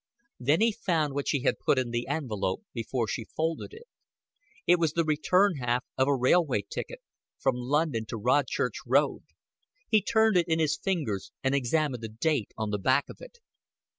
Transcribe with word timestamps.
Then 0.39 0.61
he 0.61 0.71
found 0.71 1.13
what 1.13 1.27
she 1.27 1.41
had 1.43 1.59
put 1.59 1.77
in 1.77 1.91
the 1.91 2.07
envelope 2.07 2.63
before 2.73 3.07
she 3.07 3.23
folded 3.23 3.71
it. 3.71 3.85
It 4.65 4.79
was 4.79 4.93
the 4.93 5.03
return 5.03 5.57
half 5.57 5.85
of 5.95 6.07
a 6.07 6.15
railway 6.15 6.63
ticket, 6.67 7.01
from 7.39 7.55
London 7.57 8.07
to 8.07 8.17
Rodchurch 8.17 8.79
Road 8.87 9.21
he 9.87 10.01
turned 10.01 10.37
it 10.37 10.47
in 10.47 10.57
his 10.57 10.75
fingers 10.83 11.31
and 11.43 11.53
examined 11.53 12.01
the 12.01 12.09
date 12.09 12.51
on 12.57 12.71
the 12.71 12.79
back 12.79 13.09
of 13.09 13.17
it. 13.19 13.37